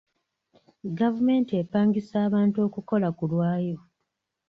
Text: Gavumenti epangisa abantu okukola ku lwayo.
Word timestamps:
Gavumenti 0.99 1.51
epangisa 1.61 2.15
abantu 2.27 2.57
okukola 2.67 3.07
ku 3.17 3.23
lwayo. 3.31 3.77